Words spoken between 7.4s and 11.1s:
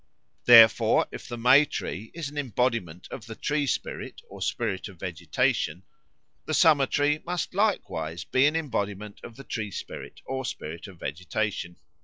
likewise be an embodiment of the tree spirit or spirit of